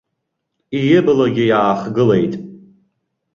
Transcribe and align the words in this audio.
Иблагьы 0.95 1.45
иаахгылеит. 1.47 2.33